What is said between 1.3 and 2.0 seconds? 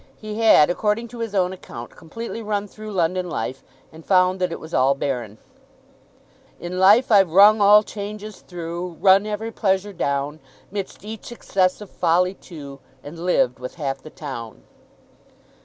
own account,